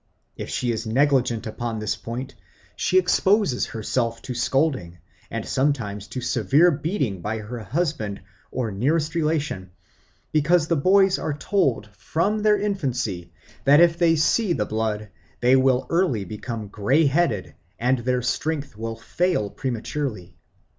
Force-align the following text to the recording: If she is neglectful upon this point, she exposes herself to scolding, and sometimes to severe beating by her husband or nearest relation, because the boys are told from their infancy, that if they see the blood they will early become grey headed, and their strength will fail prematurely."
If 0.35 0.49
she 0.49 0.71
is 0.71 0.87
neglectful 0.87 1.47
upon 1.47 1.77
this 1.77 1.95
point, 1.95 2.33
she 2.75 2.97
exposes 2.97 3.67
herself 3.67 4.19
to 4.23 4.33
scolding, 4.33 4.97
and 5.29 5.45
sometimes 5.45 6.07
to 6.07 6.21
severe 6.21 6.71
beating 6.71 7.21
by 7.21 7.37
her 7.37 7.59
husband 7.59 8.19
or 8.49 8.71
nearest 8.71 9.13
relation, 9.13 9.69
because 10.31 10.65
the 10.67 10.75
boys 10.75 11.19
are 11.19 11.37
told 11.37 11.87
from 11.95 12.39
their 12.41 12.57
infancy, 12.59 13.31
that 13.63 13.79
if 13.79 13.95
they 13.99 14.15
see 14.15 14.53
the 14.53 14.65
blood 14.65 15.09
they 15.39 15.55
will 15.55 15.85
early 15.91 16.25
become 16.25 16.67
grey 16.67 17.05
headed, 17.05 17.53
and 17.77 17.99
their 17.99 18.23
strength 18.23 18.75
will 18.75 18.95
fail 18.95 19.51
prematurely." 19.51 20.35